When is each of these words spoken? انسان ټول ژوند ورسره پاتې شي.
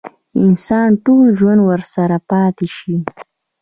انسان 0.43 0.89
ټول 1.05 1.25
ژوند 1.39 1.61
ورسره 1.69 2.17
پاتې 2.29 2.67
شي. 2.77 2.95